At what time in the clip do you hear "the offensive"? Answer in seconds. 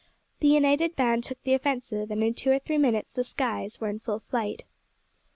1.43-2.09